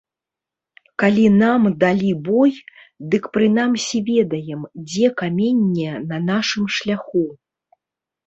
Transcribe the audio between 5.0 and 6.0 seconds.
каменне